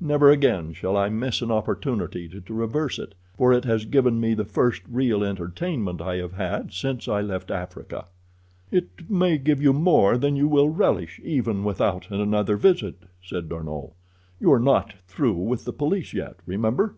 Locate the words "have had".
6.16-6.72